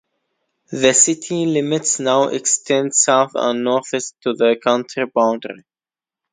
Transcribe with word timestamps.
The 0.71 0.95
city 0.95 1.45
limits 1.45 1.99
now 1.99 2.29
extend 2.29 2.95
south 2.95 3.33
and 3.35 3.63
northwest 3.63 4.15
to 4.21 4.33
the 4.33 4.55
county 4.59 5.03
boundary. 5.13 5.63